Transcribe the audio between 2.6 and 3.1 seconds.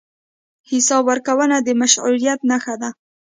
ده.